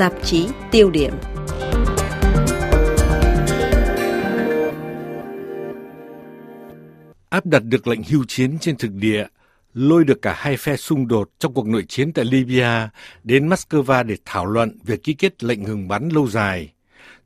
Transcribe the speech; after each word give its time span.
tạp 0.00 0.12
chí 0.22 0.46
tiêu 0.70 0.90
điểm. 0.90 1.12
Áp 7.28 7.46
đặt 7.46 7.62
được 7.64 7.86
lệnh 7.86 8.02
hưu 8.02 8.24
chiến 8.28 8.58
trên 8.60 8.76
thực 8.76 8.90
địa, 8.92 9.26
lôi 9.74 10.04
được 10.04 10.22
cả 10.22 10.34
hai 10.36 10.56
phe 10.56 10.76
xung 10.76 11.08
đột 11.08 11.30
trong 11.38 11.54
cuộc 11.54 11.66
nội 11.66 11.84
chiến 11.88 12.12
tại 12.12 12.24
Libya 12.24 12.88
đến 13.24 13.48
Moscow 13.48 14.04
để 14.04 14.16
thảo 14.24 14.46
luận 14.46 14.78
về 14.84 14.96
ký 14.96 15.14
kết 15.14 15.44
lệnh 15.44 15.62
ngừng 15.62 15.88
bắn 15.88 16.08
lâu 16.08 16.28
dài. 16.28 16.72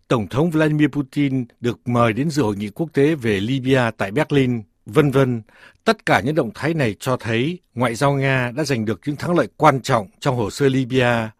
Tổng 0.08 0.26
thống 0.28 0.50
Vladimir 0.50 0.88
Putin 0.88 1.44
được 1.60 1.88
mời 1.88 2.12
đến 2.12 2.30
dự 2.30 2.42
hội 2.42 2.56
nghị 2.56 2.68
quốc 2.68 2.88
tế 2.92 3.14
về 3.14 3.40
Libya 3.40 3.90
tại 3.90 4.10
Berlin, 4.10 4.62
vân 4.86 5.10
vân. 5.10 5.42
Tất 5.84 6.06
cả 6.06 6.20
những 6.20 6.34
động 6.34 6.50
thái 6.54 6.74
này 6.74 6.94
cho 7.00 7.16
thấy 7.16 7.58
ngoại 7.74 7.94
giao 7.94 8.12
Nga 8.12 8.50
đã 8.56 8.64
giành 8.64 8.84
được 8.84 9.00
những 9.06 9.16
thắng 9.16 9.36
lợi 9.36 9.48
quan 9.56 9.80
trọng 9.80 10.06
trong 10.20 10.36
hồ 10.36 10.50
sơ 10.50 10.68
Libya. 10.68 11.30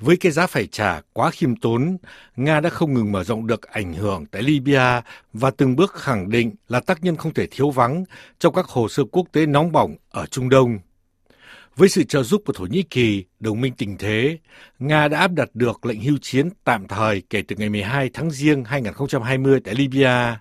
Với 0.00 0.16
cái 0.16 0.32
giá 0.32 0.46
phải 0.46 0.66
trả 0.66 1.00
quá 1.12 1.30
khiêm 1.30 1.56
tốn, 1.56 1.96
Nga 2.36 2.60
đã 2.60 2.70
không 2.70 2.94
ngừng 2.94 3.12
mở 3.12 3.24
rộng 3.24 3.46
được 3.46 3.62
ảnh 3.62 3.94
hưởng 3.94 4.26
tại 4.26 4.42
Libya 4.42 5.02
và 5.32 5.50
từng 5.50 5.76
bước 5.76 5.94
khẳng 5.94 6.30
định 6.30 6.54
là 6.68 6.80
tác 6.80 7.04
nhân 7.04 7.16
không 7.16 7.34
thể 7.34 7.46
thiếu 7.50 7.70
vắng 7.70 8.04
trong 8.38 8.54
các 8.54 8.66
hồ 8.66 8.88
sơ 8.88 9.04
quốc 9.12 9.26
tế 9.32 9.46
nóng 9.46 9.72
bỏng 9.72 9.96
ở 10.10 10.26
Trung 10.26 10.48
Đông. 10.48 10.78
Với 11.76 11.88
sự 11.88 12.04
trợ 12.04 12.22
giúp 12.22 12.42
của 12.46 12.52
Thổ 12.52 12.66
Nhĩ 12.66 12.82
Kỳ, 12.82 13.24
đồng 13.40 13.60
minh 13.60 13.72
tình 13.78 13.96
thế, 13.98 14.38
Nga 14.78 15.08
đã 15.08 15.18
áp 15.18 15.32
đặt 15.32 15.48
được 15.54 15.86
lệnh 15.86 16.00
hưu 16.00 16.18
chiến 16.22 16.48
tạm 16.64 16.88
thời 16.88 17.22
kể 17.30 17.42
từ 17.48 17.56
ngày 17.56 17.68
12 17.68 18.10
tháng 18.14 18.30
Giêng 18.30 18.64
2020 18.64 19.60
tại 19.64 19.74
Libya. 19.74 20.40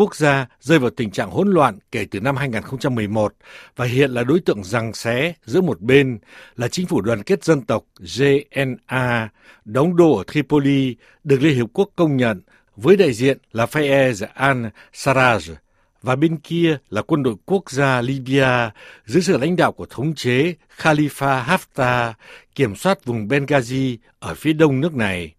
Quốc 0.00 0.16
gia 0.16 0.46
rơi 0.60 0.78
vào 0.78 0.90
tình 0.90 1.10
trạng 1.10 1.30
hỗn 1.30 1.50
loạn 1.50 1.78
kể 1.92 2.06
từ 2.10 2.20
năm 2.20 2.36
2011 2.36 3.34
và 3.76 3.84
hiện 3.84 4.10
là 4.10 4.24
đối 4.24 4.40
tượng 4.40 4.64
giằng 4.64 4.94
xé 4.94 5.34
giữa 5.44 5.60
một 5.60 5.80
bên 5.80 6.18
là 6.56 6.68
chính 6.68 6.86
phủ 6.86 7.00
đoàn 7.00 7.22
kết 7.22 7.44
dân 7.44 7.62
tộc 7.62 7.84
GNA 8.16 9.28
đóng 9.64 9.96
đô 9.96 10.16
ở 10.16 10.24
Tripoli 10.32 10.96
được 11.24 11.42
Liên 11.42 11.56
Hiệp 11.56 11.66
Quốc 11.72 11.90
công 11.96 12.16
nhận 12.16 12.40
với 12.76 12.96
đại 12.96 13.12
diện 13.12 13.38
là 13.52 13.66
Fayez 13.66 14.26
al-Sarraj 14.34 15.54
và 16.02 16.16
bên 16.16 16.36
kia 16.36 16.78
là 16.90 17.02
quân 17.02 17.22
đội 17.22 17.34
quốc 17.46 17.70
gia 17.70 18.02
Libya 18.02 18.70
dưới 19.06 19.22
sự 19.22 19.38
lãnh 19.38 19.56
đạo 19.56 19.72
của 19.72 19.86
thống 19.90 20.14
chế 20.14 20.54
Khalifa 20.76 21.44
Haftar 21.44 22.12
kiểm 22.54 22.76
soát 22.76 23.04
vùng 23.04 23.28
Benghazi 23.28 23.96
ở 24.18 24.34
phía 24.34 24.52
đông 24.52 24.80
nước 24.80 24.94
này. 24.94 25.34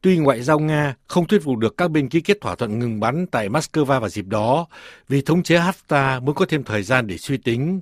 Tuy 0.00 0.18
ngoại 0.18 0.42
giao 0.42 0.58
Nga 0.58 0.94
không 1.06 1.26
thuyết 1.26 1.42
phục 1.42 1.58
được 1.58 1.76
các 1.76 1.90
bên 1.90 2.08
ký 2.08 2.20
kết 2.20 2.40
thỏa 2.40 2.54
thuận 2.54 2.78
ngừng 2.78 3.00
bắn 3.00 3.26
tại 3.26 3.48
Moscow 3.48 3.84
vào 3.84 4.08
dịp 4.08 4.26
đó 4.26 4.66
vì 5.08 5.22
thống 5.22 5.42
chế 5.42 5.58
Haftar 5.58 6.22
muốn 6.22 6.34
có 6.34 6.46
thêm 6.48 6.64
thời 6.64 6.82
gian 6.82 7.06
để 7.06 7.18
suy 7.18 7.36
tính, 7.36 7.80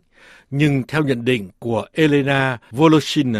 nhưng 0.50 0.82
theo 0.88 1.02
nhận 1.02 1.24
định 1.24 1.48
của 1.58 1.86
Elena 1.92 2.58
Voloshin, 2.70 3.34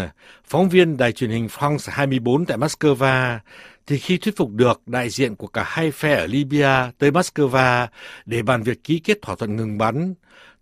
phóng 0.44 0.68
viên 0.68 0.96
đài 0.96 1.12
truyền 1.12 1.30
hình 1.30 1.46
France 1.46 1.92
24 1.92 2.46
tại 2.46 2.58
Moscow, 2.58 3.38
thì 3.86 3.98
khi 3.98 4.16
thuyết 4.16 4.36
phục 4.36 4.50
được 4.50 4.80
đại 4.86 5.10
diện 5.10 5.36
của 5.36 5.46
cả 5.46 5.64
hai 5.66 5.90
phe 5.90 6.14
ở 6.14 6.26
Libya 6.26 6.90
tới 6.98 7.10
Moscow 7.10 7.86
để 8.26 8.42
bàn 8.42 8.62
việc 8.62 8.84
ký 8.84 8.98
kết 8.98 9.22
thỏa 9.22 9.36
thuận 9.36 9.56
ngừng 9.56 9.78
bắn, 9.78 10.14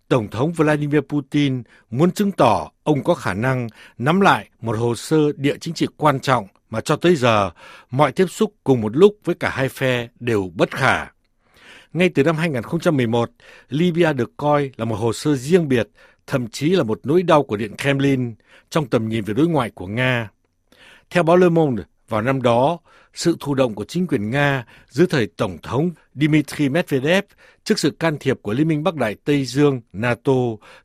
Tổng 0.07 0.27
thống 0.27 0.53
Vladimir 0.53 1.01
Putin 1.09 1.63
muốn 1.89 2.11
chứng 2.11 2.31
tỏ 2.31 2.71
ông 2.83 3.03
có 3.03 3.13
khả 3.13 3.33
năng 3.33 3.67
nắm 3.97 4.21
lại 4.21 4.49
một 4.61 4.77
hồ 4.77 4.95
sơ 4.95 5.17
địa 5.35 5.55
chính 5.61 5.73
trị 5.73 5.87
quan 5.97 6.19
trọng 6.19 6.47
mà 6.69 6.81
cho 6.81 6.95
tới 6.95 7.15
giờ 7.15 7.51
mọi 7.91 8.11
tiếp 8.11 8.25
xúc 8.29 8.53
cùng 8.63 8.81
một 8.81 8.97
lúc 8.97 9.17
với 9.23 9.35
cả 9.35 9.49
hai 9.49 9.69
phe 9.69 10.07
đều 10.19 10.51
bất 10.55 10.71
khả. 10.71 11.05
Ngay 11.93 12.09
từ 12.09 12.23
năm 12.23 12.35
2011, 12.35 13.31
Libya 13.69 14.13
được 14.13 14.31
coi 14.37 14.71
là 14.77 14.85
một 14.85 14.95
hồ 14.95 15.13
sơ 15.13 15.35
riêng 15.35 15.67
biệt, 15.67 15.89
thậm 16.27 16.47
chí 16.47 16.69
là 16.69 16.83
một 16.83 16.99
nỗi 17.03 17.23
đau 17.23 17.43
của 17.43 17.57
Điện 17.57 17.77
Kremlin 17.77 18.35
trong 18.69 18.87
tầm 18.87 19.09
nhìn 19.09 19.23
về 19.23 19.33
đối 19.33 19.47
ngoại 19.47 19.69
của 19.69 19.87
Nga. 19.87 20.29
Theo 21.09 21.23
báo 21.23 21.37
Le 21.37 21.49
Monde, 21.49 21.83
vào 22.09 22.21
năm 22.21 22.41
đó, 22.41 22.79
sự 23.13 23.37
thụ 23.39 23.53
động 23.53 23.75
của 23.75 23.85
chính 23.85 24.07
quyền 24.07 24.29
Nga 24.29 24.65
dưới 24.89 25.07
thời 25.07 25.27
Tổng 25.27 25.57
thống 25.63 25.91
Dmitry 26.15 26.69
Medvedev 26.69 27.23
trước 27.63 27.79
sự 27.79 27.91
can 27.91 28.17
thiệp 28.19 28.39
của 28.41 28.53
Liên 28.53 28.67
minh 28.67 28.83
Bắc 28.83 28.95
Đại 28.95 29.15
Tây 29.23 29.45
Dương 29.45 29.81
NATO 29.93 30.33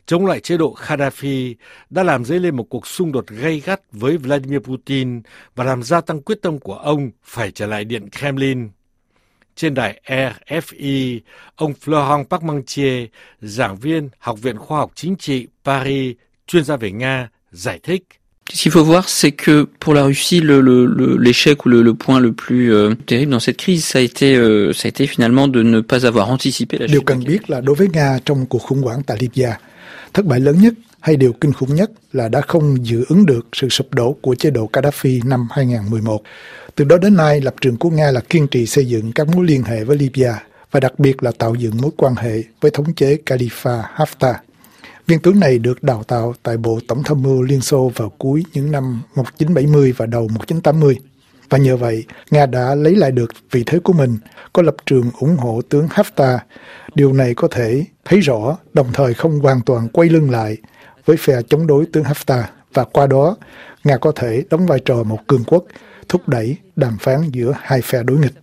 chống 0.07 0.27
lại 0.27 0.41
chế 0.41 0.57
độ 0.57 0.75
Gaddafi 0.87 1.55
đã 1.91 2.03
làm 2.03 2.25
dấy 2.25 2.39
lên 2.39 2.57
một 2.57 2.65
cuộc 2.71 2.87
xung 2.87 3.13
đột 3.13 3.27
gay 3.27 3.61
gắt 3.61 3.81
với 3.93 4.17
Vladimir 4.17 4.59
Putin 4.59 5.23
và 5.55 5.65
làm 5.65 5.83
gia 5.83 6.01
tăng 6.01 6.23
quyết 6.23 6.43
tâm 6.43 6.59
của 6.59 6.75
ông 6.75 7.11
phải 7.25 7.51
trở 7.51 7.67
lại 7.67 7.85
Điện 7.85 8.09
Kremlin. 8.19 8.69
Trên 9.57 9.75
đài 9.75 10.03
RFI, 10.07 11.21
ông 11.57 11.73
Florent 11.85 12.25
Parmentier, 12.25 13.09
giảng 13.41 13.77
viên 13.77 14.09
Học 14.19 14.39
viện 14.43 14.59
Khoa 14.59 14.79
học 14.79 14.93
Chính 14.95 15.17
trị 15.17 15.47
Paris, 15.65 16.17
chuyên 16.47 16.65
gia 16.65 16.77
về 16.77 16.91
Nga, 16.91 17.29
giải 17.51 17.79
thích. 17.83 18.20
Ce 18.53 18.63
qu'il 18.63 18.73
faut 18.73 18.85
voir, 18.85 19.09
c'est 19.09 19.31
que 19.31 19.69
pour 19.79 19.95
la 19.95 20.03
Russie, 20.03 20.41
l'échec 20.41 21.65
le, 21.65 21.71
le, 21.71 21.79
ou 21.79 21.83
le, 21.83 21.83
le, 21.83 21.95
point 21.95 22.19
le 22.19 22.33
plus 22.33 22.75
euh, 22.75 22.95
terrible 23.07 23.31
dans 23.31 23.39
cette 23.39 23.59
crise, 23.59 23.85
ça 23.85 24.01
a 24.01 24.03
été, 24.03 24.35
euh, 24.35 24.73
ça 24.73 24.87
a 24.87 24.89
été 24.89 25.07
finalement 25.07 25.47
de 25.47 25.63
ne 25.63 25.81
pas 25.81 26.05
avoir 26.05 26.31
anticipé 26.31 26.79
la 26.79 26.87
Điều 26.87 27.03
cần 27.03 27.25
biết 27.25 27.51
là 27.51 27.61
đối 27.61 27.77
với 27.77 27.89
Nga 27.93 28.19
trong 28.25 28.47
cuộc 28.47 28.63
khủng 28.63 28.83
hoảng 28.83 29.03
tại 29.03 29.17
Libya, 29.21 29.59
thất 30.15 30.27
bại 30.27 30.41
lớn 30.41 30.61
nhất 30.63 30.75
hay 31.01 31.17
điều 31.17 31.33
kinh 31.33 31.53
khủng 31.53 31.75
nhất 31.75 31.91
là 32.13 32.29
đã 32.29 32.41
không 32.41 32.87
dự 32.87 33.05
ứng 33.09 33.27
được 33.27 33.47
sự 33.53 33.69
sụp 33.69 33.95
đổ 33.95 34.13
của 34.21 34.35
chế 34.35 34.51
độ 34.51 34.71
Gaddafi 34.73 35.21
năm 35.25 35.49
2011. 35.51 36.23
Từ 36.75 36.85
đó 36.85 36.97
đến 36.97 37.17
nay, 37.17 37.41
lập 37.41 37.55
trường 37.61 37.77
của 37.77 37.91
Nga 37.91 38.11
là 38.11 38.21
kiên 38.21 38.49
trì 38.49 38.67
xây 38.67 38.87
dựng 38.87 39.13
các 39.13 39.29
mối 39.29 39.47
liên 39.47 39.63
hệ 39.63 39.85
với 39.85 39.97
Libya 39.97 40.43
và 40.71 40.81
đặc 40.81 40.99
biệt 40.99 41.23
là 41.23 41.33
tạo 41.39 41.55
dựng 41.55 41.73
mối 41.83 41.91
quan 41.97 42.15
hệ 42.15 42.43
với 42.61 42.71
thống 42.71 42.95
chế 42.95 43.19
Khalifa 43.27 43.83
Haftar. 43.97 44.35
Viên 45.11 45.21
tướng 45.21 45.41
này 45.41 45.59
được 45.59 45.83
đào 45.83 46.03
tạo 46.03 46.35
tại 46.43 46.57
Bộ 46.57 46.79
Tổng 46.89 47.03
tham 47.05 47.23
mưu 47.23 47.43
Liên 47.43 47.61
Xô 47.61 47.93
vào 47.97 48.13
cuối 48.19 48.45
những 48.53 48.73
năm 48.73 49.03
1970 49.15 49.93
và 49.97 50.07
đầu 50.07 50.29
1980. 50.29 50.99
Và 51.49 51.59
nhờ 51.59 51.77
vậy, 51.77 52.05
Nga 52.31 52.47
đã 52.47 52.75
lấy 52.75 52.97
lại 52.97 53.11
được 53.11 53.31
vị 53.51 53.63
thế 53.67 53.79
của 53.79 53.93
mình, 53.93 54.19
có 54.53 54.63
lập 54.63 54.75
trường 54.87 55.11
ủng 55.19 55.37
hộ 55.37 55.61
tướng 55.69 55.87
Haftar. 55.87 56.39
Điều 56.95 57.13
này 57.13 57.35
có 57.35 57.49
thể 57.51 57.85
thấy 58.05 58.21
rõ, 58.21 58.57
đồng 58.73 58.87
thời 58.93 59.15
không 59.15 59.41
hoàn 59.41 59.61
toàn 59.61 59.89
quay 59.89 60.09
lưng 60.09 60.31
lại 60.31 60.57
với 61.05 61.17
phe 61.17 61.43
chống 61.49 61.67
đối 61.67 61.87
tướng 61.87 62.05
Haftar. 62.05 62.43
Và 62.75 62.85
qua 62.85 63.07
đó, 63.07 63.37
Nga 63.85 63.97
có 63.97 64.13
thể 64.17 64.43
đóng 64.51 64.67
vai 64.67 64.81
trò 64.85 65.03
một 65.03 65.19
cường 65.27 65.45
quốc, 65.47 65.65
thúc 66.09 66.29
đẩy 66.29 66.57
đàm 66.77 66.97
phán 67.01 67.31
giữa 67.31 67.55
hai 67.61 67.81
phe 67.81 68.03
đối 68.03 68.19
nghịch. 68.19 68.35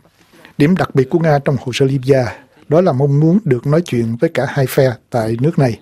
Điểm 0.57 0.75
đặc 0.75 0.95
biệt 0.95 1.09
của 1.09 1.19
Nga 1.19 1.39
trong 1.39 1.57
hồ 1.61 1.71
sơ 1.73 1.85
Libya 1.85 2.37
đó 2.67 2.81
là 2.81 2.91
mong 2.91 3.19
muốn 3.19 3.39
được 3.43 3.67
nói 3.67 3.81
chuyện 3.81 4.17
với 4.21 4.29
cả 4.33 4.45
hai 4.49 4.65
phe 4.65 4.91
tại 5.09 5.37
nước 5.41 5.59
này 5.59 5.79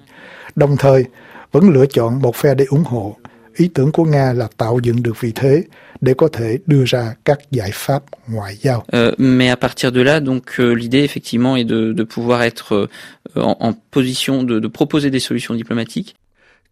đồng 0.56 0.78
thời 0.78 1.06
vẫn 1.52 1.70
lựa 1.70 1.86
chọn 1.86 2.22
một 2.22 2.36
phe 2.36 2.56
để 2.56 2.66
ủng 2.70 2.84
hộ. 2.84 3.18
Ý 3.56 3.70
tưởng 3.74 3.92
của 3.92 4.06
Nga 4.06 4.34
là 4.34 4.48
tạo 4.58 4.80
dựng 4.84 5.04
được 5.04 5.22
vị 5.22 5.32
thế 5.36 5.64
để 6.02 6.14
có 6.18 6.28
thể 6.34 6.58
đưa 6.66 6.84
ra 6.86 7.16
các 7.26 7.40
giải 7.52 7.70
pháp 7.74 8.04
ngoại 8.28 8.56
giao. 8.56 8.84
Euh, 8.94 9.14
mais 9.18 9.50
à 9.50 9.56
partir 9.56 9.94
de 9.94 10.04
là, 10.04 10.20
donc 10.20 10.42
euh, 10.60 10.76
l'idée 10.76 11.08
effectivement 11.08 11.56
est 11.56 11.70
de, 11.70 11.94
de 11.98 12.04
pouvoir 12.04 12.42
être 12.42 12.74
euh, 12.74 12.88
en, 13.36 13.56
en 13.60 13.74
position 13.92 14.44
de, 14.44 14.60
de 14.60 14.68
proposer 14.68 15.10
des 15.10 15.20
solutions 15.20 15.58
diplomatiques. 15.58 16.16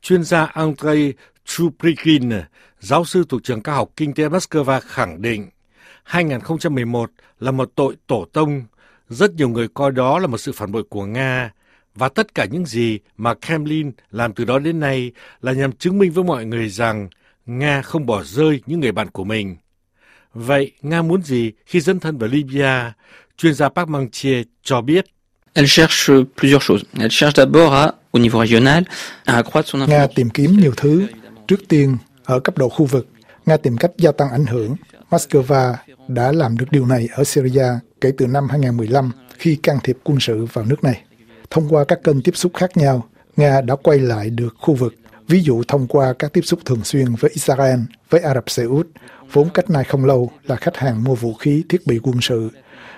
Chuyên 0.01 0.23
gia 0.23 0.45
Andrei 0.45 1.13
Chuprikin, 1.45 2.31
giáo 2.79 3.05
sư 3.05 3.23
thuộc 3.29 3.43
trường 3.43 3.61
cao 3.61 3.75
học 3.75 3.89
kinh 3.95 4.13
tế 4.13 4.29
Moscow 4.29 4.79
khẳng 4.79 5.21
định 5.21 5.49
2011 6.03 7.11
là 7.39 7.51
một 7.51 7.71
tội 7.75 7.95
tổ 8.07 8.25
tông. 8.33 8.63
Rất 9.09 9.33
nhiều 9.33 9.49
người 9.49 9.67
coi 9.67 9.91
đó 9.91 10.19
là 10.19 10.27
một 10.27 10.37
sự 10.37 10.51
phản 10.51 10.71
bội 10.71 10.83
của 10.89 11.05
Nga 11.05 11.51
và 11.95 12.09
tất 12.09 12.35
cả 12.35 12.45
những 12.45 12.65
gì 12.65 12.99
mà 13.17 13.33
Kremlin 13.33 13.91
làm 14.11 14.33
từ 14.33 14.45
đó 14.45 14.59
đến 14.59 14.79
nay 14.79 15.11
là 15.41 15.51
nhằm 15.51 15.71
chứng 15.71 15.97
minh 15.99 16.11
với 16.11 16.23
mọi 16.23 16.45
người 16.45 16.69
rằng 16.69 17.09
Nga 17.45 17.81
không 17.81 18.05
bỏ 18.05 18.23
rơi 18.23 18.61
những 18.65 18.79
người 18.79 18.91
bạn 18.91 19.09
của 19.09 19.23
mình. 19.23 19.55
Vậy 20.33 20.71
Nga 20.81 21.01
muốn 21.01 21.23
gì 21.23 21.51
khi 21.65 21.79
dẫn 21.79 21.99
thân 21.99 22.17
vào 22.17 22.29
Libya? 22.29 22.93
Chuyên 23.37 23.53
gia 23.53 23.69
Park 23.69 23.89
Mang-chie 23.89 24.43
cho 24.63 24.81
biết. 24.81 25.05
Elle 25.53 25.67
cherche 25.67 26.13
plusieurs 26.37 26.63
choses. 26.69 26.83
Elle 26.97 27.09
cherche 27.09 27.45
d'abord 27.45 27.73
à, 27.73 27.91
au 28.11 28.19
niveau 28.19 28.39
régional, 28.39 28.83
à 29.25 29.35
accroître 29.35 29.69
son 29.69 29.85
Nga 29.87 30.07
tìm 30.15 30.29
kiếm 30.29 30.57
nhiều 30.57 30.73
thứ. 30.77 31.07
Trước 31.47 31.67
tiên, 31.67 31.97
ở 32.23 32.39
cấp 32.39 32.57
độ 32.57 32.69
khu 32.69 32.85
vực, 32.85 33.07
Nga 33.45 33.57
tìm 33.57 33.77
cách 33.77 33.91
gia 33.97 34.11
tăng 34.11 34.29
ảnh 34.31 34.45
hưởng. 34.45 34.75
Moscow 35.09 35.73
đã 36.07 36.31
làm 36.31 36.57
được 36.57 36.65
điều 36.71 36.85
này 36.85 37.07
ở 37.11 37.23
Syria 37.23 37.65
kể 38.01 38.11
từ 38.17 38.27
năm 38.27 38.49
2015 38.49 39.11
khi 39.37 39.55
can 39.55 39.77
thiệp 39.83 39.97
quân 40.03 40.17
sự 40.19 40.45
vào 40.53 40.65
nước 40.65 40.83
này. 40.83 41.01
Thông 41.53 41.69
qua 41.69 41.83
các 41.83 42.03
kênh 42.03 42.21
tiếp 42.21 42.31
xúc 42.35 42.51
khác 42.55 42.77
nhau, 42.77 43.03
Nga 43.37 43.61
đã 43.61 43.75
quay 43.75 43.99
lại 43.99 44.29
được 44.29 44.55
khu 44.59 44.73
vực, 44.73 44.95
ví 45.27 45.41
dụ 45.41 45.63
thông 45.67 45.87
qua 45.87 46.13
các 46.19 46.33
tiếp 46.33 46.41
xúc 46.41 46.59
thường 46.65 46.83
xuyên 46.83 47.15
với 47.19 47.31
Israel, 47.33 47.79
với 48.09 48.21
Ả 48.21 48.33
Rập 48.33 48.49
Xê 48.49 48.63
Út, 48.63 48.87
vốn 49.31 49.49
cách 49.53 49.69
nay 49.69 49.83
không 49.83 50.05
lâu 50.05 50.31
là 50.43 50.55
khách 50.55 50.77
hàng 50.77 51.03
mua 51.03 51.15
vũ 51.15 51.33
khí, 51.33 51.63
thiết 51.69 51.87
bị 51.87 51.99
quân 52.03 52.15
sự, 52.21 52.49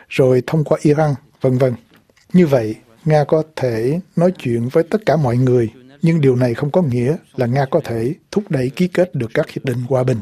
rồi 0.10 0.44
thông 0.48 0.63
qua 0.63 0.78
Iran, 0.81 1.13
vân 1.42 1.57
vân. 1.57 1.74
Như 2.34 2.48
vậy, 2.48 2.75
Nga 3.06 3.24
có 3.24 3.44
thể 3.56 4.00
nói 4.16 4.31
chuyện 4.31 4.68
với 4.68 4.84
tất 4.84 5.06
cả 5.06 5.16
mọi 5.16 5.38
người, 5.38 5.69
nhưng 6.02 6.22
điều 6.22 6.36
này 6.36 6.54
không 6.54 6.72
có 6.72 6.81
nghĩa 6.81 7.16
là 7.36 7.46
Nga 7.46 7.66
có 7.66 7.81
thể 7.84 8.13
thúc 8.31 8.44
đẩy 8.50 8.69
ký 8.69 8.88
kết 8.88 9.16
được 9.16 9.31
các 9.34 9.50
hiệp 9.50 9.66
định 9.66 9.78
hòa 9.90 10.04
bình. 10.04 10.19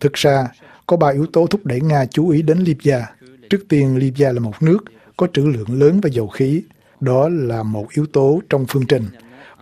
Thực 0.00 0.12
ra, 0.12 0.48
có 0.86 0.96
ba 0.96 1.08
yếu 1.08 1.26
tố 1.26 1.46
thúc 1.46 1.66
đẩy 1.66 1.80
Nga 1.80 2.06
chú 2.06 2.28
ý 2.28 2.42
đến 2.42 2.58
Libya. 2.58 3.10
Trước 3.50 3.64
tiên, 3.68 3.96
Libya 3.96 4.32
là 4.32 4.40
một 4.40 4.62
nước 4.62 4.78
có 5.16 5.26
trữ 5.32 5.42
lượng 5.42 5.80
lớn 5.80 6.00
về 6.00 6.10
dầu 6.10 6.28
khí, 6.28 6.62
đó 7.04 7.28
là 7.28 7.62
một 7.62 7.86
yếu 7.90 8.06
tố 8.06 8.40
trong 8.50 8.66
phương 8.68 8.86
trình 8.86 9.04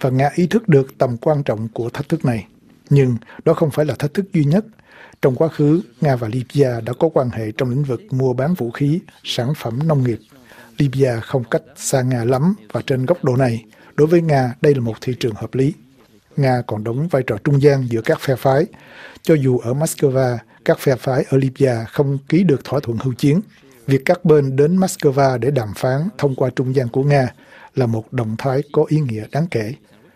và 0.01 0.11
Nga 0.11 0.31
ý 0.35 0.47
thức 0.47 0.69
được 0.69 0.99
tầm 0.99 1.17
quan 1.17 1.43
trọng 1.43 1.69
của 1.69 1.91
thách 1.91 2.09
thức 2.09 2.25
này. 2.25 2.47
Nhưng 2.91 3.17
đó 3.45 3.55
không 3.55 3.71
phải 3.71 3.87
là 3.87 3.95
thách 3.95 4.15
thức 4.15 4.33
duy 4.33 4.45
nhất. 4.45 4.65
Trong 5.23 5.37
quá 5.37 5.49
khứ, 5.49 5.83
Nga 6.01 6.17
và 6.17 6.29
Libya 6.29 6.81
đã 6.81 6.93
có 6.93 7.09
quan 7.15 7.31
hệ 7.31 7.53
trong 7.53 7.71
lĩnh 7.71 7.85
vực 7.85 8.01
mua 8.11 8.33
bán 8.33 8.55
vũ 8.55 8.71
khí, 8.71 9.01
sản 9.25 9.53
phẩm 9.57 9.79
nông 9.87 10.05
nghiệp. 10.05 10.19
Libya 10.79 11.21
không 11.21 11.45
cách 11.45 11.63
xa 11.77 12.03
Nga 12.03 12.25
lắm 12.25 12.55
và 12.73 12.83
trên 12.87 13.07
góc 13.07 13.25
độ 13.25 13.37
này, 13.37 13.65
đối 13.95 14.07
với 14.07 14.21
Nga 14.21 14.55
đây 14.61 14.75
là 14.75 14.81
một 14.81 14.95
thị 15.01 15.15
trường 15.21 15.35
hợp 15.35 15.55
lý. 15.55 15.73
Nga 16.37 16.63
còn 16.67 16.85
đóng 16.85 17.09
vai 17.09 17.23
trò 17.27 17.37
trung 17.45 17.63
gian 17.63 17.87
giữa 17.91 18.01
các 18.01 18.21
phe 18.21 18.37
phái. 18.37 18.67
Cho 19.23 19.35
dù 19.35 19.59
ở 19.59 19.73
Moscow, 19.73 20.37
các 20.65 20.79
phe 20.79 20.97
phái 20.97 21.25
ở 21.31 21.39
Libya 21.39 21.85
không 21.85 22.19
ký 22.29 22.45
được 22.45 22.65
thỏa 22.65 22.81
thuận 22.81 22.99
hưu 22.99 23.13
chiến, 23.15 23.41
việc 23.87 24.03
các 24.05 24.25
bên 24.25 24.57
đến 24.57 24.77
Moscow 24.77 25.39
để 25.39 25.51
đàm 25.51 25.69
phán 25.77 26.01
thông 26.19 26.35
qua 26.35 26.51
trung 26.57 26.75
gian 26.75 26.89
của 26.89 27.03
Nga 27.03 27.29
là 27.75 27.87
một 27.87 28.13
động 28.13 28.37
thái 28.39 28.63
có 28.73 28.85
ý 28.89 29.01
nghĩa 29.01 29.25
đáng 29.33 29.47
kể. 29.51 29.75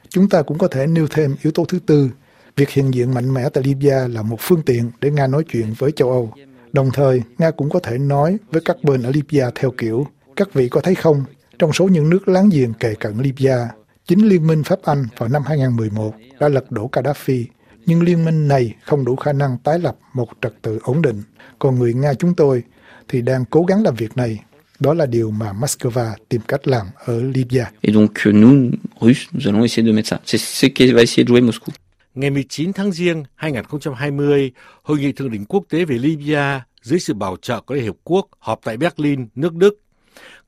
Chúng 0.09 0.29
ta 0.29 0.43
cũng 0.43 0.59
có 0.59 0.69
thể 0.69 0.87
nêu 0.87 1.07
thêm 1.11 1.37
yếu 1.43 1.53
tố 1.53 1.65
thứ 1.65 1.79
tư. 1.87 2.11
Việc 2.57 2.71
hiện 2.71 2.95
diện 2.95 3.15
mạnh 3.15 3.35
mẽ 3.35 3.49
tại 3.49 3.65
Libya 3.65 4.09
là 4.09 4.23
một 4.23 4.37
phương 4.41 4.63
tiện 4.63 4.91
để 5.01 5.11
Nga 5.11 5.27
nói 5.27 5.45
chuyện 5.49 5.75
với 5.79 5.93
châu 5.93 6.11
Âu. 6.11 6.33
Đồng 6.73 6.91
thời, 6.95 7.23
Nga 7.39 7.51
cũng 7.51 7.71
có 7.71 7.81
thể 7.81 7.99
nói 7.99 8.39
với 8.51 8.63
các 8.65 8.77
bên 8.83 9.03
ở 9.03 9.11
Libya 9.11 9.51
theo 9.55 9.71
kiểu, 9.79 10.07
các 10.37 10.53
vị 10.53 10.69
có 10.69 10.81
thấy 10.81 10.95
không, 10.95 11.25
trong 11.59 11.73
số 11.73 11.85
những 11.89 12.11
nước 12.11 12.29
láng 12.29 12.49
giềng 12.53 12.73
kề 12.73 12.95
cận 12.95 13.19
Libya, 13.19 13.69
chính 14.07 14.29
Liên 14.29 14.47
minh 14.47 14.63
Pháp 14.65 14.79
Anh 14.85 15.07
vào 15.19 15.29
năm 15.29 15.43
2011 15.47 16.15
đã 16.41 16.49
lật 16.49 16.71
đổ 16.71 16.89
Gaddafi, 16.93 17.45
nhưng 17.87 18.03
liên 18.03 18.25
minh 18.25 18.49
này 18.49 18.75
không 18.85 19.05
đủ 19.05 19.17
khả 19.17 19.33
năng 19.33 19.59
tái 19.59 19.79
lập 19.79 19.97
một 20.13 20.29
trật 20.43 20.53
tự 20.63 20.79
ổn 20.83 21.03
định. 21.03 21.23
Còn 21.59 21.79
người 21.79 21.95
Nga 21.95 22.15
chúng 22.15 22.35
tôi 22.35 22.63
thì 23.09 23.23
đang 23.23 23.45
cố 23.45 23.63
gắng 23.63 23.83
làm 23.83 23.95
việc 23.95 24.17
này 24.17 24.41
đó 24.81 24.95
là 24.95 25.07
điều 25.07 25.31
mà 25.31 25.53
Moscow 25.53 26.15
tìm 26.29 26.41
cách 26.49 26.69
làm 26.69 26.87
ở 27.05 27.21
Libya. 27.21 27.71
Et 27.81 27.95
donc 27.95 28.11
nous, 28.27 28.71
Russes, 29.01 29.29
nous 29.33 29.47
allons 29.47 29.65
essayer 29.65 29.87
de 29.87 29.93
mettre 29.93 30.09
ça. 30.09 30.19
C'est 30.25 30.41
ce 30.41 30.67
qui 30.67 30.93
va 30.93 31.01
essayer 31.01 31.25
de 31.25 31.33
jouer 31.33 31.41
Moscou. 31.41 31.73
Ngày 32.15 32.31
19 32.31 32.73
tháng 32.73 32.93
Giêng 32.93 33.25
2020, 33.35 34.53
Hội 34.83 34.99
nghị 34.99 35.13
thượng 35.13 35.31
đỉnh 35.31 35.45
quốc 35.45 35.65
tế 35.69 35.85
về 35.85 35.99
Libya 35.99 36.65
dưới 36.83 37.01
sự 37.01 37.15
bảo 37.15 37.37
trợ 37.43 37.61
của 37.61 37.75
Liên 37.75 37.85
Hiệp 37.85 37.95
Quốc 38.05 38.29
họp 38.39 38.61
tại 38.65 38.77
Berlin, 38.77 39.29
nước 39.35 39.55
Đức. 39.55 39.81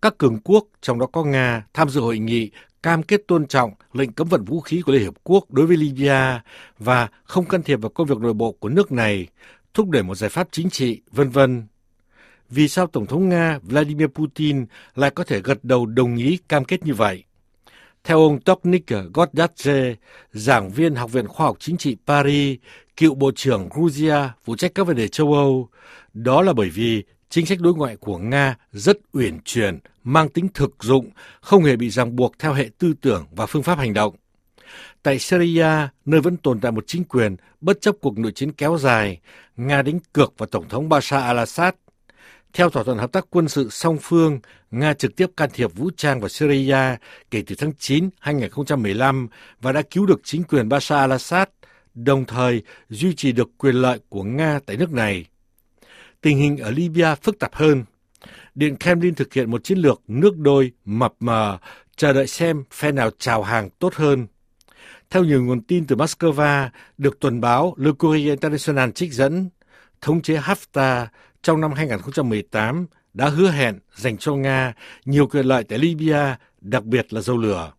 Các 0.03 0.19
cường 0.19 0.41
quốc, 0.45 0.65
trong 0.83 0.99
đó 0.99 1.07
có 1.07 1.25
Nga, 1.25 1.65
tham 1.75 1.89
dự 1.89 2.01
hội 2.01 2.19
nghị 2.19 2.51
cam 2.83 3.03
kết 3.03 3.21
tôn 3.29 3.47
trọng 3.47 3.73
lệnh 3.93 4.13
cấm 4.13 4.29
vận 4.29 4.45
vũ 4.45 4.61
khí 4.61 4.83
của 4.87 4.93
Liên 4.93 5.03
Hiệp 5.03 5.15
Quốc 5.25 5.51
đối 5.51 5.67
với 5.67 5.77
Libya 5.77 6.43
và 6.79 7.09
không 7.25 7.45
can 7.45 7.63
thiệp 7.63 7.77
vào 7.77 7.91
công 7.91 8.07
việc 8.07 8.19
nội 8.19 8.33
bộ 8.33 8.53
của 8.53 8.69
nước 8.69 8.93
này, 8.93 9.27
thúc 9.75 9.89
đẩy 9.89 10.03
một 10.03 10.15
giải 10.15 10.31
pháp 10.31 10.49
chính 10.51 10.71
trị, 10.71 11.01
vân 11.11 11.31
vân 11.31 11.67
vì 12.51 12.69
sao 12.69 12.87
Tổng 12.87 13.07
thống 13.07 13.29
Nga 13.29 13.59
Vladimir 13.63 14.07
Putin 14.07 14.67
lại 14.95 15.11
có 15.11 15.25
thể 15.25 15.41
gật 15.41 15.65
đầu 15.65 15.87
đồng 15.87 16.17
ý 16.17 16.39
cam 16.49 16.65
kết 16.65 16.87
như 16.87 16.95
vậy. 16.95 17.25
Theo 18.05 18.19
ông 18.19 18.41
Toknik 18.41 18.87
Goddadze, 18.87 19.95
giảng 20.33 20.71
viên 20.71 20.95
Học 20.95 21.13
viện 21.13 21.29
Khoa 21.29 21.47
học 21.47 21.57
Chính 21.61 21.77
trị 21.77 21.97
Paris, 22.07 22.59
cựu 22.97 23.15
Bộ 23.15 23.31
trưởng 23.35 23.69
Georgia 23.77 24.35
phụ 24.45 24.57
trách 24.57 24.75
các 24.75 24.87
vấn 24.87 24.97
đề 24.97 25.09
châu 25.09 25.33
Âu, 25.33 25.69
đó 26.15 26.43
là 26.43 26.53
bởi 26.53 26.71
vì 26.71 27.03
chính 27.31 27.47
sách 27.47 27.61
đối 27.61 27.75
ngoại 27.75 27.97
của 27.97 28.19
Nga 28.19 28.57
rất 28.73 28.99
uyển 29.13 29.39
chuyển, 29.45 29.79
mang 30.05 30.29
tính 30.29 30.49
thực 30.55 30.85
dụng, 30.85 31.11
không 31.41 31.65
hề 31.65 31.77
bị 31.77 31.91
ràng 31.91 32.17
buộc 32.17 32.39
theo 32.39 32.53
hệ 32.53 32.69
tư 32.79 32.95
tưởng 33.01 33.27
và 33.31 33.47
phương 33.47 33.63
pháp 33.63 33.79
hành 33.79 33.95
động. 33.95 34.15
Tại 35.03 35.19
Syria, 35.19 35.89
nơi 36.05 36.21
vẫn 36.21 36.37
tồn 36.37 36.61
tại 36.61 36.73
một 36.73 36.85
chính 36.87 37.05
quyền 37.05 37.37
bất 37.61 37.81
chấp 37.81 37.95
cuộc 38.01 38.19
nội 38.19 38.33
chiến 38.33 38.53
kéo 38.53 38.79
dài, 38.79 39.21
Nga 39.57 39.83
đánh 39.83 39.99
cược 40.13 40.39
vào 40.39 40.47
Tổng 40.47 40.69
thống 40.69 40.89
Bashar 40.89 41.23
al-Assad 41.25 41.73
theo 42.53 42.71
thỏa 42.71 42.83
thuận 42.83 42.99
hợp 42.99 43.13
tác 43.13 43.27
quân 43.31 43.49
sự 43.49 43.69
song 43.71 43.99
phương, 44.03 44.41
Nga 44.71 44.95
trực 44.95 45.17
tiếp 45.17 45.27
can 45.37 45.51
thiệp 45.53 45.75
vũ 45.75 45.91
trang 45.97 46.21
vào 46.21 46.29
Syria 46.29 46.97
kể 47.31 47.43
từ 47.47 47.55
tháng 47.59 47.73
9 47.79 48.11
2015 48.21 49.29
và 49.61 49.73
đã 49.73 49.83
cứu 49.83 50.07
được 50.07 50.21
chính 50.25 50.45
quyền 50.45 50.69
Bashar 50.69 51.11
al-Assad, 51.11 51.47
đồng 51.95 52.25
thời 52.25 52.63
duy 52.89 53.15
trì 53.15 53.33
được 53.33 53.49
quyền 53.59 53.75
lợi 53.75 54.01
của 54.09 54.23
Nga 54.23 54.61
tại 54.67 54.77
nước 54.77 54.93
này. 54.93 55.25
Tình 56.21 56.39
hình 56.39 56.57
ở 56.57 56.71
Libya 56.71 57.15
phức 57.15 57.39
tạp 57.39 57.55
hơn. 57.55 57.85
Điện 58.55 58.77
Kremlin 58.81 59.15
thực 59.15 59.35
hiện 59.35 59.51
một 59.51 59.65
chiến 59.65 59.79
lược 59.79 60.01
nước 60.09 60.37
đôi 60.37 60.73
mập 60.85 61.13
mờ, 61.21 61.59
chờ 61.97 62.13
đợi 62.13 62.27
xem 62.27 62.65
phe 62.71 62.93
nào 62.93 63.11
chào 63.19 63.43
hàng 63.43 63.71
tốt 63.79 63.95
hơn. 63.95 64.27
Theo 65.11 65.25
nhiều 65.25 65.45
nguồn 65.45 65.61
tin 65.61 65.87
từ 65.87 65.97
Moscow, 65.97 66.69
được 66.99 67.21
tuần 67.21 67.41
báo 67.41 67.75
Le 67.77 67.91
Courrier 67.99 68.29
International 68.29 68.91
trích 68.95 69.13
dẫn, 69.13 69.49
thống 70.01 70.23
chế 70.23 70.37
Haftar 70.37 71.07
trong 71.43 71.61
năm 71.61 71.73
2018 71.73 72.87
đã 73.15 73.29
hứa 73.29 73.51
hẹn 73.51 73.79
dành 73.95 74.17
cho 74.17 74.35
Nga 74.35 74.73
nhiều 75.05 75.27
quyền 75.27 75.47
lợi 75.47 75.65
tại 75.65 75.79
Libya, 75.79 76.37
đặc 76.61 76.85
biệt 76.85 77.13
là 77.13 77.21
dầu 77.21 77.37
lửa. 77.37 77.73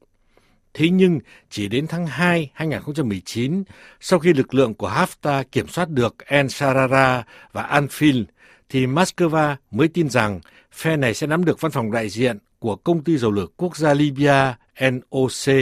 Thế 0.73 0.89
nhưng 0.89 1.19
chỉ 1.49 1.67
đến 1.67 1.87
tháng 1.87 2.07
2 2.07 2.51
2019, 2.53 3.63
sau 3.99 4.19
khi 4.19 4.33
lực 4.33 4.53
lượng 4.53 4.73
của 4.73 4.89
Haftar 4.89 5.43
kiểm 5.51 5.67
soát 5.67 5.89
được 5.89 6.15
El 6.25 6.47
Sarara 6.47 7.23
và 7.51 7.63
Anfil, 7.63 8.23
thì 8.69 8.85
Moscow 8.85 9.55
mới 9.71 9.87
tin 9.87 10.09
rằng 10.09 10.39
phe 10.71 10.97
này 10.97 11.13
sẽ 11.13 11.27
nắm 11.27 11.45
được 11.45 11.61
văn 11.61 11.71
phòng 11.71 11.91
đại 11.91 12.09
diện 12.09 12.37
của 12.59 12.75
công 12.75 13.03
ty 13.03 13.17
dầu 13.17 13.31
lửa 13.31 13.45
quốc 13.57 13.77
gia 13.77 13.93
Libya 13.93 14.57
NOC 14.81 15.55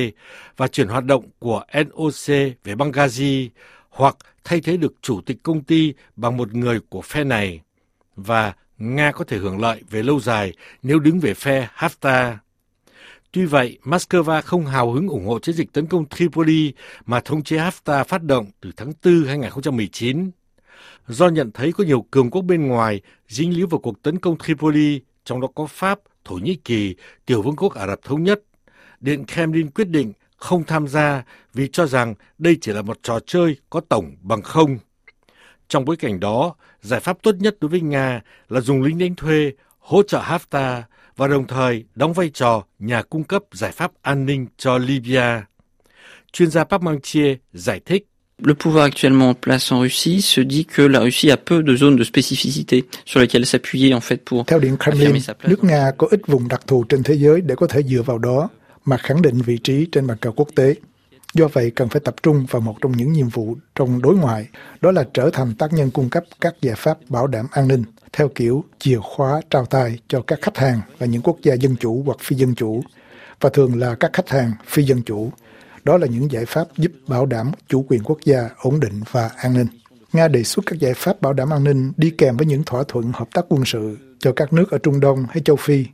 và 0.57 0.67
chuyển 0.67 0.87
hoạt 0.87 1.05
động 1.05 1.25
của 1.39 1.63
NOC 1.73 2.27
về 2.63 2.75
Benghazi 2.75 3.49
hoặc 3.89 4.15
thay 4.43 4.61
thế 4.61 4.77
được 4.77 4.93
chủ 5.01 5.21
tịch 5.21 5.37
công 5.43 5.63
ty 5.63 5.93
bằng 6.15 6.37
một 6.37 6.53
người 6.53 6.79
của 6.89 7.01
phe 7.01 7.23
này 7.23 7.61
và 8.17 8.53
Nga 8.77 9.11
có 9.11 9.25
thể 9.25 9.37
hưởng 9.37 9.59
lợi 9.59 9.81
về 9.89 10.03
lâu 10.03 10.19
dài 10.19 10.53
nếu 10.83 10.99
đứng 10.99 11.19
về 11.19 11.33
phe 11.33 11.67
Haftar. 11.75 12.35
Tuy 13.31 13.45
vậy, 13.45 13.79
Moscow 13.83 14.41
không 14.41 14.65
hào 14.65 14.91
hứng 14.91 15.07
ủng 15.07 15.25
hộ 15.25 15.39
chiến 15.39 15.55
dịch 15.55 15.73
tấn 15.73 15.85
công 15.87 16.09
Tripoli 16.09 16.73
mà 17.05 17.19
thống 17.19 17.43
chế 17.43 17.57
Haftar 17.57 18.03
phát 18.03 18.23
động 18.23 18.45
từ 18.61 18.71
tháng 18.77 18.93
4 19.05 19.23
2019. 19.23 20.31
Do 21.07 21.27
nhận 21.27 21.51
thấy 21.51 21.71
có 21.71 21.83
nhiều 21.83 22.05
cường 22.11 22.29
quốc 22.29 22.41
bên 22.41 22.67
ngoài 22.67 23.01
dính 23.27 23.53
líu 23.57 23.67
vào 23.67 23.79
cuộc 23.79 24.01
tấn 24.01 24.19
công 24.19 24.37
Tripoli, 24.37 25.01
trong 25.25 25.41
đó 25.41 25.47
có 25.55 25.65
Pháp, 25.65 25.99
Thổ 26.25 26.35
Nhĩ 26.35 26.55
Kỳ, 26.55 26.95
Tiểu 27.25 27.41
vương 27.41 27.55
quốc 27.55 27.73
Ả 27.73 27.87
Rập 27.87 28.01
Thống 28.03 28.23
Nhất, 28.23 28.41
Điện 28.99 29.25
Kremlin 29.27 29.69
quyết 29.69 29.87
định 29.87 30.13
không 30.37 30.63
tham 30.63 30.87
gia 30.87 31.23
vì 31.53 31.67
cho 31.67 31.85
rằng 31.85 32.15
đây 32.37 32.57
chỉ 32.61 32.71
là 32.71 32.81
một 32.81 32.99
trò 33.03 33.19
chơi 33.25 33.57
có 33.69 33.81
tổng 33.89 34.15
bằng 34.21 34.41
không. 34.41 34.77
Trong 35.67 35.85
bối 35.85 35.95
cảnh 35.95 36.19
đó, 36.19 36.55
giải 36.87 36.99
pháp 36.99 37.17
tốt 37.23 37.35
nhất 37.39 37.57
đối 37.61 37.69
với 37.69 37.81
Nga 37.81 38.21
là 38.49 38.61
dùng 38.61 38.81
lính 38.81 38.97
đánh 38.97 39.15
thuê 39.15 39.51
hỗ 39.79 40.03
trợ 40.03 40.19
Haftar 40.19 40.81
và 41.17 41.27
đồng 41.27 41.47
thời 41.47 41.83
đóng 41.95 42.13
vai 42.13 42.29
trò 42.29 42.63
nhà 42.79 43.01
cung 43.01 43.23
cấp 43.23 43.43
giải 43.51 43.71
pháp 43.71 43.91
an 44.01 44.25
ninh 44.25 44.47
cho 44.57 44.77
Libya. 44.77 45.45
Chuyên 46.33 46.49
gia 46.49 46.63
Parmentier 46.63 47.37
giải 47.53 47.79
thích. 47.85 48.07
Le 48.43 48.53
pouvoir 48.53 48.83
actuellement 48.83 49.27
en 49.27 49.33
place 49.41 49.71
en 49.71 49.81
Russie 49.81 50.21
se 50.21 50.41
dit 50.49 50.67
que 50.75 50.87
la 50.87 50.99
Russie 50.99 51.31
a 51.31 51.35
peu 51.35 51.63
de 51.67 51.75
zones 51.75 51.97
de 51.97 52.03
spécificité 52.03 52.83
sur 53.05 53.19
lesquelles 53.19 53.45
s'appuyer 53.45 53.93
en 53.93 53.99
fait 53.99 54.17
pour 54.25 54.45
Theo 54.45 54.59
Điện 54.59 54.77
Kremlin, 54.79 55.21
nước 55.43 55.63
Nga 55.63 55.91
có 55.97 56.07
ít 56.11 56.21
vùng 56.27 56.47
đặc 56.47 56.61
thù 56.67 56.83
trên 56.89 57.03
thế 57.03 57.13
giới 57.13 57.41
để 57.41 57.55
có 57.55 57.67
thể 57.67 57.83
dựa 57.83 58.01
vào 58.01 58.17
đó 58.17 58.49
mà 58.85 58.97
khẳng 58.97 59.21
định 59.21 59.41
vị 59.41 59.57
trí 59.57 59.87
trên 59.91 60.07
bàn 60.07 60.17
cờ 60.17 60.31
quốc 60.31 60.47
tế. 60.55 60.75
Do 61.33 61.47
vậy 61.47 61.71
cần 61.75 61.89
phải 61.89 62.01
tập 62.05 62.15
trung 62.23 62.45
vào 62.49 62.61
một 62.61 62.75
trong 62.81 62.91
những 62.91 63.13
nhiệm 63.13 63.29
vụ 63.29 63.55
trong 63.75 64.01
đối 64.01 64.15
ngoại, 64.15 64.47
đó 64.81 64.91
là 64.91 65.03
trở 65.13 65.29
thành 65.33 65.55
tác 65.55 65.73
nhân 65.73 65.91
cung 65.91 66.09
cấp 66.09 66.23
các 66.41 66.55
giải 66.61 66.75
pháp 66.77 66.97
bảo 67.09 67.27
đảm 67.27 67.47
an 67.51 67.67
ninh 67.67 67.83
theo 68.13 68.29
kiểu 68.35 68.63
chìa 68.79 68.99
khóa 69.03 69.41
trao 69.49 69.65
tay 69.65 69.99
cho 70.07 70.21
các 70.27 70.39
khách 70.41 70.57
hàng 70.57 70.81
là 70.99 71.07
những 71.07 71.21
quốc 71.21 71.37
gia 71.43 71.53
dân 71.53 71.75
chủ 71.75 72.03
hoặc 72.05 72.17
phi 72.21 72.35
dân 72.35 72.55
chủ, 72.55 72.83
và 73.41 73.49
thường 73.49 73.79
là 73.79 73.95
các 73.95 74.13
khách 74.13 74.29
hàng 74.29 74.51
phi 74.65 74.83
dân 74.83 75.01
chủ. 75.01 75.31
Đó 75.83 75.97
là 75.97 76.07
những 76.07 76.31
giải 76.31 76.45
pháp 76.45 76.67
giúp 76.77 76.91
bảo 77.07 77.25
đảm 77.25 77.51
chủ 77.67 77.85
quyền 77.89 78.03
quốc 78.03 78.17
gia, 78.25 78.49
ổn 78.57 78.79
định 78.79 79.01
và 79.11 79.29
an 79.37 79.53
ninh. 79.53 79.67
Nga 80.13 80.27
đề 80.27 80.43
xuất 80.43 80.65
các 80.65 80.79
giải 80.79 80.93
pháp 80.93 81.21
bảo 81.21 81.33
đảm 81.33 81.53
an 81.53 81.63
ninh 81.63 81.91
đi 81.97 82.09
kèm 82.17 82.37
với 82.37 82.47
những 82.47 82.63
thỏa 82.63 82.83
thuận 82.87 83.11
hợp 83.13 83.27
tác 83.33 83.45
quân 83.49 83.65
sự 83.65 83.97
cho 84.19 84.33
các 84.35 84.53
nước 84.53 84.71
ở 84.71 84.77
Trung 84.77 84.99
Đông 84.99 85.25
hay 85.29 85.41
châu 85.45 85.55
Phi. 85.55 85.85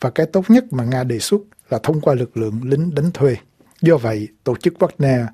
Và 0.00 0.10
cái 0.10 0.26
tốt 0.26 0.44
nhất 0.48 0.64
mà 0.70 0.84
Nga 0.84 1.04
đề 1.04 1.18
xuất 1.18 1.40
là 1.70 1.78
thông 1.82 2.00
qua 2.00 2.14
lực 2.14 2.36
lượng 2.36 2.60
lính 2.62 2.94
đánh 2.94 3.10
thuê. 3.14 3.36
Do 3.82 3.96
vậy, 3.96 4.28
tổ 4.44 4.56
chức 4.56 4.74
Wagner 4.78 5.26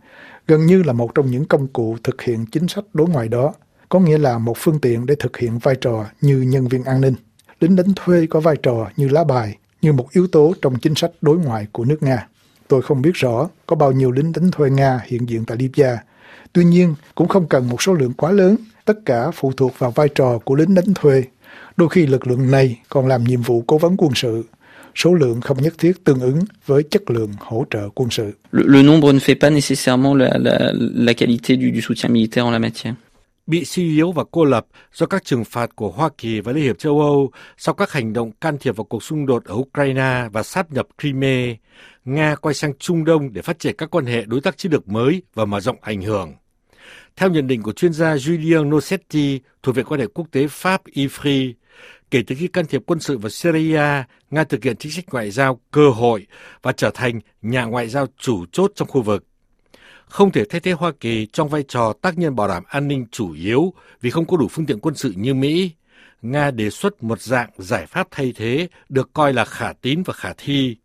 gần 0.47 0.67
như 0.67 0.83
là 0.83 0.93
một 0.93 1.15
trong 1.15 1.31
những 1.31 1.45
công 1.45 1.67
cụ 1.67 1.97
thực 2.05 2.23
hiện 2.23 2.47
chính 2.47 2.69
sách 2.69 2.85
đối 2.93 3.09
ngoại 3.09 3.29
đó, 3.29 3.55
có 3.89 4.01
nghĩa 4.01 4.19
là 4.19 4.39
một 4.39 4.57
phương 4.57 4.81
tiện 4.81 5.07
để 5.07 5.15
thực 5.19 5.37
hiện 5.37 5.59
vai 5.59 5.75
trò 5.81 6.05
như 6.21 6.41
nhân 6.41 6.69
viên 6.69 6.85
an 6.85 7.01
ninh. 7.01 7.15
Lính 7.61 7.77
đánh 7.77 7.93
thuê 7.97 8.27
có 8.27 8.41
vai 8.41 8.57
trò 8.63 8.91
như 8.97 9.09
lá 9.09 9.25
bài, 9.25 9.57
như 9.83 9.93
một 9.93 10.07
yếu 10.13 10.27
tố 10.27 10.55
trong 10.63 10.79
chính 10.79 10.95
sách 10.95 11.11
đối 11.21 11.39
ngoại 11.39 11.67
của 11.73 11.85
nước 11.85 12.03
Nga. 12.03 12.29
Tôi 12.69 12.83
không 12.83 13.03
biết 13.03 13.15
rõ 13.15 13.49
có 13.67 13.77
bao 13.77 13.93
nhiêu 13.93 14.11
lính 14.11 14.33
đánh 14.33 14.51
thuê 14.51 14.71
Nga 14.71 15.01
hiện 15.05 15.29
diện 15.29 15.45
tại 15.45 15.57
Libya. 15.57 15.97
Tuy 16.53 16.65
nhiên, 16.65 16.95
cũng 17.15 17.29
không 17.29 17.49
cần 17.49 17.69
một 17.69 17.83
số 17.83 17.95
lượng 17.95 18.13
quá 18.13 18.33
lớn, 18.33 18.57
tất 18.85 18.99
cả 19.07 19.31
phụ 19.31 19.53
thuộc 19.57 19.79
vào 19.79 19.91
vai 19.91 20.09
trò 20.09 20.39
của 20.39 20.55
lính 20.55 20.75
đánh 20.75 20.95
thuê. 20.95 21.25
Đôi 21.77 21.89
khi 21.89 22.07
lực 22.07 22.27
lượng 22.27 22.51
này 22.51 22.81
còn 22.89 23.07
làm 23.07 23.25
nhiệm 23.25 23.43
vụ 23.43 23.65
cố 23.67 23.79
vấn 23.79 23.97
quân 23.99 24.13
sự, 24.15 24.45
số 24.97 25.15
lượng 25.15 25.41
không 25.41 25.63
nhất 25.63 25.75
thiết 25.79 25.93
tương 26.05 26.21
ứng 26.21 26.39
với 26.67 26.83
chất 26.91 27.03
lượng 27.11 27.33
hỗ 27.39 27.65
trợ 27.71 27.89
quân 27.95 28.11
sự. 28.11 28.33
Le, 28.53 28.63
le 28.67 28.83
nombre 28.83 29.13
ne 29.13 29.19
fait 29.19 29.39
pas 29.41 29.53
nécessairement 29.53 30.19
la, 30.19 30.39
la, 30.39 30.73
la 30.77 31.13
qualité 31.15 31.57
du, 31.57 31.71
du 31.75 31.81
soutien 31.81 32.13
militaire 32.13 32.47
en 32.47 32.53
la 32.53 32.59
matière 32.59 32.95
bị 33.47 33.65
suy 33.65 33.83
yếu 33.83 34.13
và 34.13 34.25
cô 34.31 34.45
lập 34.45 34.67
do 34.93 35.07
các 35.07 35.25
trừng 35.25 35.45
phạt 35.45 35.77
của 35.77 35.91
Hoa 35.91 36.09
Kỳ 36.19 36.41
và 36.41 36.53
Liên 36.53 36.65
hiệp 36.65 36.79
châu 36.79 37.01
Âu 37.01 37.31
sau 37.57 37.75
các 37.75 37.93
hành 37.93 38.13
động 38.13 38.31
can 38.41 38.59
thiệp 38.59 38.77
vào 38.77 38.85
cuộc 38.85 39.03
xung 39.03 39.27
đột 39.27 39.45
ở 39.45 39.55
Ukraine 39.55 40.29
và 40.33 40.43
sáp 40.43 40.73
nhập 40.73 40.87
Crimea, 40.99 41.55
Nga 42.05 42.35
quay 42.35 42.55
sang 42.55 42.73
Trung 42.79 43.05
Đông 43.05 43.33
để 43.33 43.43
phát 43.43 43.59
triển 43.59 43.75
các 43.79 43.91
quan 43.91 44.07
hệ 44.07 44.25
đối 44.27 44.41
tác 44.41 44.59
chiến 44.59 44.73
lược 44.73 44.89
mới 44.89 45.23
và 45.35 45.45
mở 45.45 45.61
rộng 45.61 45.77
ảnh 45.81 46.03
hưởng. 46.03 46.33
Theo 47.17 47.31
nhận 47.31 47.47
định 47.47 47.63
của 47.63 47.73
chuyên 47.73 47.93
gia 47.93 48.17
Julien 48.17 48.69
Nossetti 48.69 49.41
thuộc 49.63 49.75
Viện 49.75 49.85
quan 49.89 50.01
hệ 50.01 50.07
quốc 50.07 50.27
tế 50.31 50.47
Pháp 50.49 50.83
IFRI, 50.87 51.53
kể 52.11 52.23
từ 52.27 52.35
khi 52.39 52.49
can 52.49 52.67
thiệp 52.67 52.83
quân 52.87 53.01
sự 53.01 53.19
vào 53.19 53.31
Syria, 53.31 54.05
Nga 54.31 54.45
thực 54.45 54.65
hiện 54.65 54.77
chính 54.77 54.93
sách 54.93 55.05
ngoại 55.13 55.31
giao 55.31 55.61
cơ 55.71 55.91
hội 55.91 56.27
và 56.63 56.73
trở 56.73 56.91
thành 56.95 57.21
nhà 57.43 57.65
ngoại 57.65 57.89
giao 57.89 58.07
chủ 58.19 58.47
chốt 58.53 58.73
trong 58.75 58.89
khu 58.89 59.03
vực. 59.03 59.25
Không 60.07 60.33
thể 60.33 60.45
thay 60.45 60.61
thế 60.61 60.73
Hoa 60.73 60.93
Kỳ 61.01 61.27
trong 61.27 61.49
vai 61.49 61.63
trò 61.69 61.93
tác 62.03 62.19
nhân 62.19 62.37
bảo 62.37 62.49
đảm 62.49 62.63
an 62.69 62.89
ninh 62.89 63.07
chủ 63.11 63.33
yếu 63.33 63.73
vì 64.01 64.11
không 64.11 64.27
có 64.27 64.37
đủ 64.37 64.49
phương 64.49 64.67
tiện 64.67 64.79
quân 64.79 64.95
sự 64.95 65.13
như 65.17 65.35
Mỹ. 65.35 65.71
Nga 66.23 66.51
đề 66.51 66.71
xuất 66.71 67.03
một 67.03 67.21
dạng 67.21 67.51
giải 67.59 67.87
pháp 67.87 68.09
thay 68.11 68.33
thế 68.37 68.69
được 68.89 69.11
coi 69.13 69.33
là 69.33 69.45
khả 69.45 69.73
tín 69.73 70.03
và 70.03 70.13
khả 70.13 70.33
thi. 70.39 70.77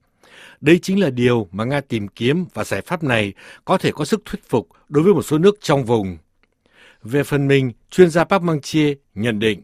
Đây 0.61 0.79
chính 0.81 0.99
là 0.99 1.09
điều 1.09 1.47
mà 1.51 1.63
Nga 1.63 1.81
tìm 1.81 2.07
kiếm 2.07 2.45
và 2.53 2.63
giải 2.63 2.81
pháp 2.81 3.03
này 3.03 3.33
có 3.65 3.77
thể 3.77 3.91
có 3.91 4.05
sức 4.05 4.21
thuyết 4.25 4.49
phục 4.49 4.69
đối 4.89 5.03
với 5.03 5.13
một 5.13 5.23
số 5.23 5.37
nước 5.37 5.57
trong 5.61 5.85
vùng. 5.85 6.17
Về 7.03 7.23
phần 7.23 7.47
mình, 7.47 7.71
chuyên 7.89 8.09
gia 8.09 8.23
Park 8.23 8.43
Mang 8.43 8.61
Chia 8.61 8.95
nhận 9.15 9.39
định. 9.39 9.61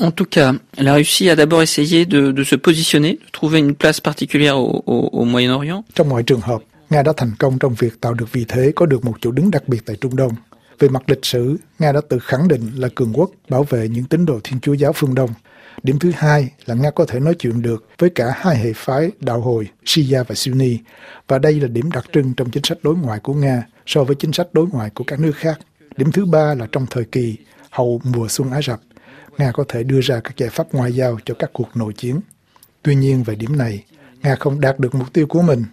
En 0.00 0.10
tout 0.10 0.28
cas, 0.30 0.54
la 0.78 0.94
Russie 0.94 1.28
a 1.28 1.32
à 1.32 1.36
d'abord 1.36 1.60
essayé 1.60 2.06
de, 2.06 2.32
de 2.32 2.44
se 2.44 2.56
positionner, 2.56 3.18
de 3.22 3.30
trouver 3.32 3.58
une 3.58 3.74
place 3.74 4.00
particulière 4.00 4.56
au, 4.56 4.82
au, 4.86 5.10
au 5.12 5.24
Moyen-Orient. 5.26 5.84
Trong 5.94 6.08
mọi 6.08 6.22
trường 6.22 6.40
hợp, 6.40 6.62
Nga 6.90 7.02
đã 7.02 7.12
thành 7.16 7.32
công 7.38 7.58
trong 7.58 7.74
việc 7.74 8.00
tạo 8.00 8.14
được 8.14 8.32
vị 8.32 8.44
thế 8.48 8.72
có 8.76 8.86
được 8.86 9.04
một 9.04 9.16
chỗ 9.20 9.30
đứng 9.30 9.50
đặc 9.50 9.68
biệt 9.68 9.86
tại 9.86 9.96
Trung 10.00 10.16
Đông. 10.16 10.32
Về 10.78 10.88
mặt 10.88 11.02
lịch 11.06 11.24
sử, 11.24 11.56
Nga 11.78 11.92
đã 11.92 12.00
tự 12.08 12.18
khẳng 12.18 12.48
định 12.48 12.70
là 12.76 12.88
cường 12.94 13.12
quốc 13.12 13.30
bảo 13.48 13.64
vệ 13.64 13.88
những 13.88 14.04
tín 14.04 14.26
đồ 14.26 14.40
Thiên 14.44 14.60
Chúa 14.60 14.74
giáo 14.74 14.92
phương 14.92 15.14
Đông. 15.14 15.30
Điểm 15.82 15.98
thứ 15.98 16.12
hai 16.16 16.48
là 16.66 16.74
Nga 16.74 16.90
có 16.90 17.04
thể 17.04 17.20
nói 17.20 17.34
chuyện 17.38 17.62
được 17.62 17.86
với 17.98 18.10
cả 18.10 18.32
hai 18.36 18.56
hệ 18.56 18.72
phái 18.76 19.10
đạo 19.20 19.40
hồi 19.40 19.68
Shia 19.84 20.22
và 20.28 20.34
Sunni, 20.34 20.78
và 21.28 21.38
đây 21.38 21.60
là 21.60 21.68
điểm 21.68 21.90
đặc 21.90 22.04
trưng 22.12 22.34
trong 22.34 22.50
chính 22.50 22.64
sách 22.64 22.78
đối 22.82 22.96
ngoại 22.96 23.18
của 23.22 23.34
Nga 23.34 23.66
so 23.86 24.04
với 24.04 24.16
chính 24.16 24.32
sách 24.32 24.46
đối 24.52 24.66
ngoại 24.66 24.90
của 24.90 25.04
các 25.04 25.20
nước 25.20 25.36
khác. 25.36 25.58
Điểm 25.96 26.12
thứ 26.12 26.24
ba 26.24 26.54
là 26.54 26.66
trong 26.72 26.86
thời 26.90 27.04
kỳ 27.04 27.36
hậu 27.70 28.00
mùa 28.04 28.28
xuân 28.28 28.50
Ả 28.50 28.62
Rập, 28.62 28.80
Nga 29.40 29.52
có 29.52 29.64
thể 29.68 29.82
đưa 29.82 30.00
ra 30.00 30.20
các 30.20 30.36
giải 30.36 30.50
pháp 30.50 30.74
ngoại 30.74 30.92
giao 30.92 31.18
cho 31.24 31.34
các 31.34 31.50
cuộc 31.52 31.76
nội 31.76 31.92
chiến. 31.92 32.20
Tuy 32.82 32.94
nhiên 32.94 33.22
về 33.22 33.34
điểm 33.34 33.58
này, 33.58 33.84
Nga 34.22 34.36
không 34.36 34.60
đạt 34.60 34.78
được 34.78 34.94
mục 34.94 35.12
tiêu 35.12 35.26
của 35.26 35.42
mình, 35.42 35.64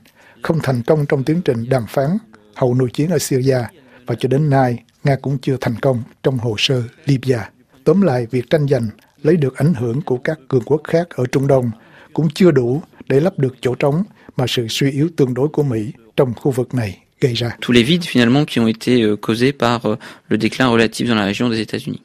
không 0.41 0.59
thành 0.63 0.81
công 0.83 1.05
trong 1.05 1.23
tiến 1.23 1.41
trình 1.45 1.69
đàm 1.69 1.85
phán 1.89 2.17
hậu 2.55 2.73
nội 2.73 2.89
chiến 2.93 3.09
ở 3.09 3.19
Syria 3.19 3.59
và 4.05 4.15
cho 4.19 4.29
đến 4.29 4.49
nay 4.49 4.83
Nga 5.03 5.15
cũng 5.21 5.37
chưa 5.37 5.57
thành 5.61 5.75
công 5.81 6.03
trong 6.23 6.37
hồ 6.37 6.55
sơ 6.57 6.83
Libya. 7.05 7.49
Tóm 7.83 8.01
lại, 8.01 8.27
việc 8.31 8.49
tranh 8.49 8.67
giành 8.67 8.89
lấy 9.23 9.37
được 9.37 9.57
ảnh 9.57 9.73
hưởng 9.73 10.01
của 10.01 10.17
các 10.17 10.39
cường 10.47 10.63
quốc 10.65 10.81
khác 10.83 11.09
ở 11.09 11.25
Trung 11.25 11.47
Đông 11.47 11.71
cũng 12.13 12.29
chưa 12.33 12.51
đủ 12.51 12.81
để 13.07 13.19
lấp 13.19 13.39
được 13.39 13.55
chỗ 13.61 13.75
trống 13.75 14.03
mà 14.37 14.45
sự 14.47 14.67
suy 14.69 14.91
yếu 14.91 15.09
tương 15.17 15.33
đối 15.33 15.47
của 15.47 15.63
Mỹ 15.63 15.91
trong 16.15 16.33
khu 16.33 16.51
vực 16.51 16.73
này 16.73 16.99
gây 17.21 17.33
ra. 17.33 17.57
Tous 17.61 17.75
les 17.75 17.83
vides 17.83 18.07
finalement 18.07 18.45
qui 18.45 18.61
ont 18.63 18.67
été 18.67 19.01
euh, 19.01 19.15
causés 19.21 19.51
par 19.59 19.85
euh, 19.85 19.95
le 20.29 20.37
déclin 20.37 20.67
relatif 20.69 21.07
dans 21.09 21.15
la 21.15 21.25
région 21.25 21.49
des 21.49 21.59
États-Unis. 21.59 22.01